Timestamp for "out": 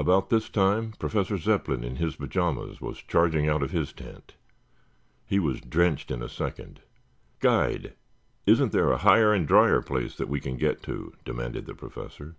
3.48-3.62